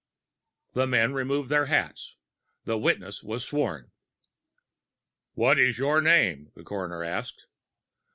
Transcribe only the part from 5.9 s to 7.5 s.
name?" the coroner asked.